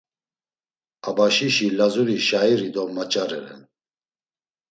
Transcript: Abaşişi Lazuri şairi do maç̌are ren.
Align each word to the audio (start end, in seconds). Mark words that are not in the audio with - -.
Abaşişi 1.09 1.67
Lazuri 1.77 2.17
şairi 2.27 2.69
do 2.75 2.83
maç̌are 2.95 3.31
ren. 3.43 3.61